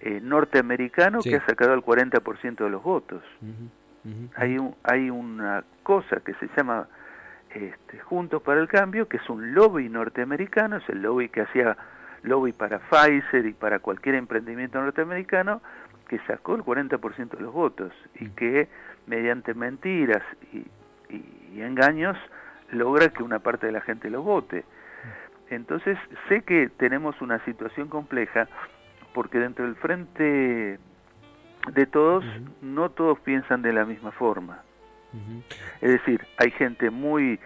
eh, 0.00 0.20
norteamericano 0.20 1.20
que 1.22 1.36
ha 1.36 1.46
sacado 1.46 1.74
el 1.74 1.80
40% 1.80 2.56
de 2.56 2.68
los 2.68 2.82
votos. 2.82 3.22
Hay, 4.34 4.58
un, 4.58 4.74
hay 4.82 5.10
una 5.10 5.62
cosa 5.84 6.16
que 6.24 6.34
se 6.34 6.48
llama 6.56 6.88
este, 7.50 8.00
Juntos 8.00 8.42
para 8.42 8.60
el 8.60 8.66
Cambio, 8.66 9.06
que 9.06 9.18
es 9.18 9.30
un 9.30 9.54
lobby 9.54 9.88
norteamericano, 9.88 10.78
es 10.78 10.88
el 10.88 11.02
lobby 11.02 11.28
que 11.28 11.42
hacía 11.42 11.76
lobby 12.24 12.50
para 12.50 12.80
Pfizer 12.80 13.46
y 13.46 13.52
para 13.52 13.78
cualquier 13.78 14.16
emprendimiento 14.16 14.82
norteamericano, 14.82 15.62
que 16.08 16.18
sacó 16.26 16.56
el 16.56 16.64
40% 16.64 17.28
de 17.28 17.40
los 17.40 17.52
votos 17.52 17.92
y 18.18 18.30
que 18.30 18.66
mediante 19.06 19.54
mentiras 19.54 20.24
y, 20.52 20.66
y 21.08 21.62
engaños 21.62 22.18
logra 22.72 23.10
que 23.10 23.22
una 23.22 23.38
parte 23.38 23.66
de 23.66 23.72
la 23.72 23.82
gente 23.82 24.10
lo 24.10 24.22
vote. 24.24 24.64
Entonces 25.50 25.98
sé 26.28 26.42
que 26.42 26.68
tenemos 26.68 27.20
una 27.20 27.44
situación 27.44 27.88
compleja 27.88 28.48
porque 29.12 29.38
dentro 29.38 29.64
del 29.64 29.76
frente 29.76 30.78
de 31.72 31.86
todos 31.86 32.24
no 32.60 32.90
todos 32.90 33.18
piensan 33.20 33.62
de 33.62 33.72
la 33.72 33.84
misma 33.84 34.12
forma. 34.12 34.62
Es 35.80 35.90
decir, 35.90 36.20
hay 36.36 36.50
gente 36.50 36.90
muy 36.90 37.40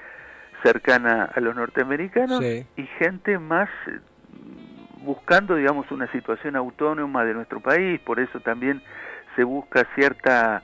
cercana 0.63 1.31
a 1.33 1.41
los 1.41 1.55
norteamericanos 1.55 2.43
y 2.43 2.83
gente 2.99 3.39
más 3.39 3.69
mm, 3.87 5.05
buscando, 5.05 5.55
digamos, 5.55 5.91
una 5.93 6.11
situación 6.11 6.57
autónoma 6.57 7.25
de 7.25 7.35
nuestro 7.35 7.61
país, 7.61 8.01
por 8.01 8.19
eso 8.19 8.41
también 8.41 8.83
se 9.37 9.45
busca 9.45 9.87
cierta 9.95 10.63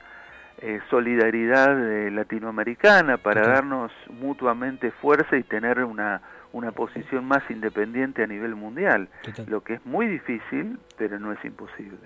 eh, 0.59 0.81
solidaridad 0.89 1.79
eh, 1.79 2.11
latinoamericana 2.11 3.17
para 3.17 3.47
darnos 3.47 3.91
mutuamente 4.09 4.91
fuerza 4.91 5.37
y 5.37 5.43
tener 5.43 5.83
una 5.83 6.21
una 6.53 6.71
posición 6.71 7.25
más 7.25 7.43
independiente 7.49 8.23
a 8.23 8.27
nivel 8.27 8.55
mundial, 8.55 9.09
lo 9.47 9.63
que 9.63 9.75
es 9.75 9.85
muy 9.85 10.07
difícil, 10.07 10.79
pero 10.97 11.19
no 11.19 11.31
es 11.31 11.43
imposible. 11.43 11.97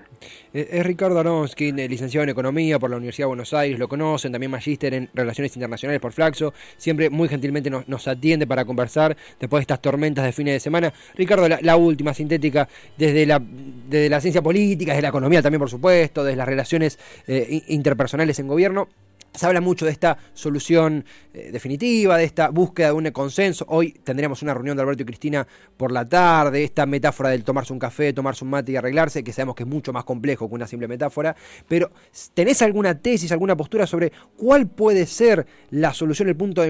Eh, 0.54 0.68
es 0.72 0.86
Ricardo 0.86 1.20
Aronskin, 1.20 1.76
licenciado 1.76 2.24
en 2.24 2.30
Economía 2.30 2.80
por 2.80 2.90
la 2.90 2.98
Universidad 2.98 3.26
de 3.26 3.30
Buenos 3.30 3.54
Aires, 3.54 3.80
lo 3.80 3.88
conocen, 3.88 4.32
también 4.32 4.52
magíster 4.52 4.94
en 4.94 5.10
Relaciones 5.14 5.56
Internacionales 5.56 6.02
por 6.02 6.12
Flaxo, 6.12 6.54
siempre 6.78 7.10
muy 7.10 7.30
gentilmente 7.30 7.70
nos, 7.70 8.08
atiende 8.08 8.48
para 8.48 8.66
conversar 8.66 9.16
después 9.40 9.60
de 9.60 9.64
estas 9.64 9.82
tormentas 9.82 10.26
de 10.26 10.32
fines 10.32 10.54
de 10.56 10.60
semana. 10.60 10.92
Ricardo, 11.16 11.48
la, 11.48 11.76
última 11.76 12.14
sintética, 12.14 12.68
desde 12.98 13.26
la, 13.26 13.40
desde 13.40 14.10
la 14.10 14.20
ciencia 14.20 14.42
política, 14.42 14.92
desde 14.92 15.04
la 15.04 15.10
economía 15.10 15.42
también, 15.42 15.60
por 15.60 15.70
supuesto, 15.70 16.24
desde 16.24 16.36
las 16.36 16.48
relaciones 16.48 17.00
eh, 17.28 17.62
interpersonales 17.68 18.40
en 18.40 18.48
gobierno, 18.48 18.90
se 19.34 19.46
habla 19.46 19.62
mucho 19.62 19.86
de 19.86 19.92
esta 19.92 20.18
solución 20.34 21.06
eh, 21.34 21.50
definitiva, 21.52 22.18
de 22.18 22.26
esta 22.26 22.50
búsqueda 22.50 22.88
de 22.88 22.94
un 22.94 23.12
consenso. 23.12 23.66
Hoy 23.70 23.92
tendríamos 23.92 24.42
una 24.42 24.54
reunión 24.54 24.76
de 24.76 24.84
Alberto 24.84 25.04
y 25.04 25.06
Cristina 25.06 25.48
por 25.78 25.92
la 25.92 26.08
tarde, 26.08 26.64
esta 26.64 26.86
metáfora 26.86 27.30
del 27.30 27.44
tomarse 27.44 27.74
un 27.74 27.80
café, 27.80 28.14
tomarse 28.14 28.44
un 28.44 28.52
mate 28.52 28.74
y 28.74 28.76
arreglarse, 28.76 29.24
que 29.24 29.32
sabemos 29.32 29.56
que 29.56 29.64
es 29.64 29.70
mucho 29.70 29.94
más 29.94 30.04
complejo 30.04 30.48
que 30.48 30.56
una 30.56 30.68
simple 30.68 30.88
metáfora. 30.88 31.36
Pero, 31.68 31.92
¿tenés 32.34 32.62
alguna 32.62 33.00
tesis, 33.00 33.32
alguna 33.32 33.56
postura 33.56 33.88
sobre 33.88 34.12
cuál 34.38 34.68
puede 34.68 35.06
ser 35.06 35.46
la 35.70 35.94
solución, 35.94 36.28
el 36.28 36.36
punto 36.36 36.62
de 36.62 36.70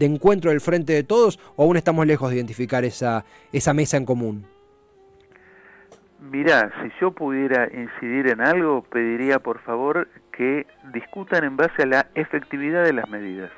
encuentro 0.00 0.50
del 0.50 0.60
frente 0.60 0.92
de 0.92 1.04
todos? 1.04 1.38
¿O 1.56 1.64
aún 1.64 1.76
estamos 1.76 2.06
lejos 2.06 2.30
de 2.30 2.36
identificar 2.36 2.84
esa, 2.84 3.24
esa 3.52 3.72
mesa 3.74 3.96
en 3.96 4.04
común? 4.04 4.46
Mirá, 6.30 6.70
si 6.80 6.90
yo 7.00 7.10
pudiera 7.10 7.68
incidir 7.72 8.28
en 8.28 8.40
algo, 8.40 8.82
pediría 8.82 9.40
por 9.40 9.60
favor 9.60 10.08
que 10.32 10.66
discutan 10.92 11.44
en 11.44 11.56
base 11.56 11.82
a 11.82 11.86
la 11.86 12.06
efectividad 12.14 12.84
de 12.84 12.92
las 12.92 13.08
medidas. 13.08 13.50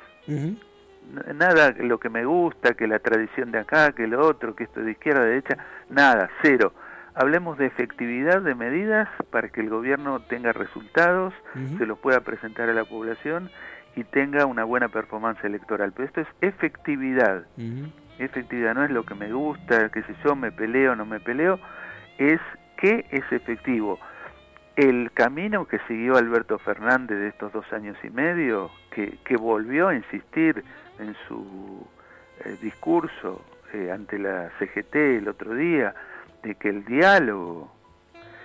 nada 1.33 1.73
lo 1.79 1.99
que 1.99 2.09
me 2.09 2.25
gusta, 2.25 2.73
que 2.73 2.87
la 2.87 2.99
tradición 2.99 3.51
de 3.51 3.59
acá, 3.59 3.91
que 3.91 4.07
lo 4.07 4.25
otro, 4.25 4.55
que 4.55 4.65
esto 4.65 4.81
de 4.81 4.91
izquierda, 4.91 5.21
de 5.21 5.29
derecha, 5.29 5.57
nada, 5.89 6.29
cero. 6.41 6.73
Hablemos 7.13 7.57
de 7.57 7.67
efectividad 7.67 8.41
de 8.41 8.55
medidas 8.55 9.07
para 9.29 9.49
que 9.49 9.61
el 9.61 9.69
gobierno 9.69 10.19
tenga 10.21 10.51
resultados, 10.51 11.33
se 11.77 11.85
los 11.85 11.97
pueda 11.99 12.19
presentar 12.21 12.69
a 12.69 12.73
la 12.73 12.83
población 12.83 13.49
y 13.95 14.03
tenga 14.03 14.45
una 14.45 14.65
buena 14.65 14.89
performance 14.89 15.41
electoral. 15.43 15.93
Pero 15.93 16.07
esto 16.07 16.21
es 16.21 16.27
efectividad. 16.41 17.45
Efectividad 18.19 18.75
no 18.75 18.83
es 18.83 18.91
lo 18.91 19.05
que 19.05 19.15
me 19.15 19.31
gusta, 19.31 19.89
que 19.89 20.03
si 20.03 20.13
yo 20.25 20.35
me 20.35 20.51
peleo 20.51 20.91
o 20.91 20.95
no 20.95 21.05
me 21.05 21.21
peleo, 21.21 21.59
es 22.17 22.41
que 22.77 23.05
es 23.11 23.23
efectivo. 23.31 23.97
El 24.75 25.11
camino 25.13 25.65
que 25.65 25.79
siguió 25.87 26.17
Alberto 26.17 26.59
Fernández 26.59 27.17
de 27.17 27.27
estos 27.29 27.53
dos 27.53 27.71
años 27.71 27.97
y 28.03 28.09
medio, 28.09 28.71
que, 28.91 29.17
que 29.23 29.37
volvió 29.37 29.87
a 29.87 29.95
insistir 29.95 30.63
en 30.99 31.15
su 31.27 31.87
eh, 32.43 32.57
discurso 32.61 33.41
eh, 33.73 33.91
ante 33.91 34.19
la 34.19 34.51
CGT 34.59 34.95
el 34.95 35.27
otro 35.29 35.53
día, 35.53 35.95
de 36.43 36.55
que 36.55 36.69
el 36.69 36.83
diálogo, 36.85 37.71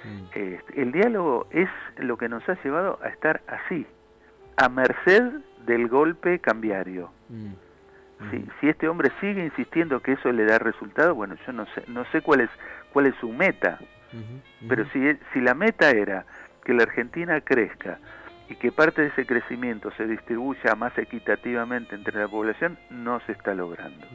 mm. 0.04 0.24
este, 0.34 0.82
el 0.82 0.92
diálogo 0.92 1.48
es 1.50 1.68
lo 1.98 2.16
que 2.16 2.28
nos 2.28 2.48
ha 2.48 2.54
llevado 2.62 2.98
a 3.02 3.08
estar 3.08 3.42
así, 3.48 3.86
a 4.56 4.68
merced 4.68 5.32
del 5.66 5.88
golpe 5.88 6.38
cambiario. 6.38 7.10
Mm. 7.28 7.52
Si, 8.30 8.46
si, 8.60 8.68
este 8.68 8.86
hombre 8.86 9.10
sigue 9.20 9.44
insistiendo 9.44 10.00
que 10.00 10.12
eso 10.12 10.30
le 10.30 10.44
da 10.44 10.58
resultado, 10.58 11.14
bueno, 11.14 11.36
yo 11.46 11.52
no 11.52 11.64
sé, 11.74 11.82
no 11.88 12.04
sé 12.12 12.20
cuál 12.20 12.42
es, 12.42 12.50
cuál 12.92 13.06
es 13.06 13.14
su 13.16 13.30
meta, 13.30 13.78
pero 14.68 14.88
si, 14.90 15.00
si 15.32 15.40
la 15.40 15.54
meta 15.54 15.90
era 15.90 16.24
que 16.64 16.74
la 16.74 16.82
Argentina 16.82 17.40
crezca 17.40 17.98
y 18.48 18.56
que 18.56 18.72
parte 18.72 19.02
de 19.02 19.08
ese 19.08 19.26
crecimiento 19.26 19.90
se 19.96 20.06
distribuya 20.06 20.74
más 20.74 20.96
equitativamente 20.98 21.94
entre 21.94 22.18
la 22.18 22.28
población, 22.28 22.78
no 22.90 23.20
se 23.26 23.32
está 23.32 23.54
logrando. 23.54 24.06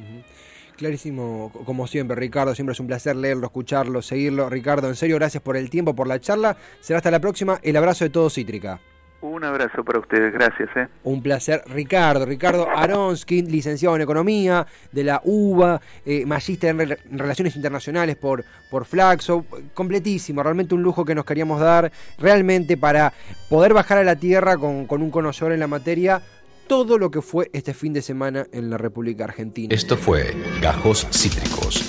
Clarísimo, 0.76 1.52
como 1.66 1.88
siempre, 1.88 2.18
Ricardo. 2.18 2.54
Siempre 2.54 2.74
es 2.74 2.80
un 2.82 2.88
placer 2.88 3.16
leerlo, 3.16 3.46
escucharlo, 3.46 4.02
seguirlo. 4.02 4.50
Ricardo, 4.50 4.90
en 4.90 4.96
serio, 4.96 5.16
gracias 5.16 5.42
por 5.42 5.56
el 5.56 5.70
tiempo, 5.70 5.96
por 5.96 6.08
la 6.08 6.20
charla. 6.20 6.58
Será 6.82 6.98
hasta 6.98 7.12
la 7.12 7.22
próxima. 7.22 7.60
El 7.64 7.78
abrazo 7.78 8.04
de 8.04 8.10
todo 8.10 8.30
Cítrica. 8.30 8.80
Un 9.26 9.44
abrazo 9.44 9.84
para 9.84 10.00
ustedes, 10.00 10.32
gracias. 10.34 10.70
¿eh? 10.76 10.88
Un 11.04 11.22
placer, 11.22 11.64
Ricardo. 11.68 12.26
Ricardo 12.26 12.68
Aronskin, 12.70 13.52
licenciado 13.52 13.96
en 13.96 14.04
Economía 14.04 14.68
de 14.92 15.04
la 15.04 15.22
UBA, 15.24 15.82
eh, 16.06 16.26
magíster 16.26 16.70
en, 16.70 17.18
Relaciones 17.18 17.56
Internacionales 17.56 18.16
por, 18.16 18.46
por 18.70 18.86
Flaxo. 18.86 19.46
Completísimo, 19.74 20.44
realmente 20.44 20.76
un 20.76 20.84
lujo 20.84 21.04
que 21.04 21.16
nos 21.16 21.26
queríamos 21.26 21.60
dar, 21.60 21.92
realmente 22.20 22.78
para 22.78 23.14
poder 23.50 23.74
bajar 23.74 23.98
a 23.98 24.04
la 24.04 24.16
tierra 24.16 24.58
con, 24.58 24.86
con 24.86 25.02
un 25.02 25.10
conocedor 25.10 25.54
en 25.54 25.60
la 25.60 25.68
materia 25.68 26.22
todo 26.68 26.98
lo 26.98 27.12
que 27.12 27.22
fue 27.22 27.50
este 27.54 27.74
fin 27.74 27.94
de 27.94 28.02
semana 28.02 28.48
en 28.52 28.70
la 28.70 28.78
República 28.78 29.24
Argentina. 29.26 29.74
Esto 29.74 29.98
fue 29.98 30.36
Gajos 30.62 31.08
Cítricos. 31.12 31.84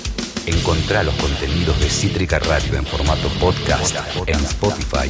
Encontrá 0.45 1.03
los 1.03 1.13
contenidos 1.15 1.79
de 1.79 1.89
Cítrica 1.89 2.39
Radio 2.39 2.77
en 2.77 2.85
formato 2.85 3.27
podcast 3.39 3.97
en 4.27 4.35
Spotify, 4.35 5.09